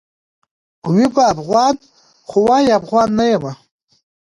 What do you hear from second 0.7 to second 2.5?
وي به افغان؛ خو